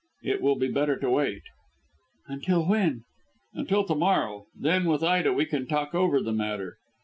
It 0.23 0.41
will 0.41 0.55
be 0.55 0.67
better 0.67 0.97
to 0.97 1.11
wait." 1.11 1.43
"Until 2.25 2.65
when?" 2.67 3.03
"Until 3.53 3.83
to 3.83 3.93
morrow. 3.93 4.47
Then, 4.59 4.85
with 4.85 5.03
Ida, 5.03 5.31
we 5.31 5.45
can 5.45 5.67
talk 5.67 5.93
over 5.93 6.19
the 6.19 6.33
matter." 6.33 6.77